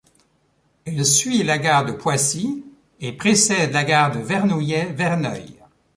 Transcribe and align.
Elle 0.83 1.05
suit 1.05 1.43
la 1.43 1.59
gare 1.59 1.85
de 1.85 1.91
Poissy 1.91 2.65
et 3.01 3.11
précède 3.11 3.71
la 3.71 3.83
gare 3.83 4.09
de 4.11 4.17
Vernouillet- 4.19 4.91
Verneuil. 4.97 5.57